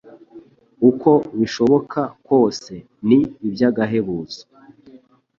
uko 0.89 1.11
bishoboka 1.39 2.01
kose, 2.27 2.73
ni 3.07 3.19
iby’agahebuzo 3.47 4.41